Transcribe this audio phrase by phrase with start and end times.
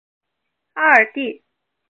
[0.73, 1.43] 阿尔蒂。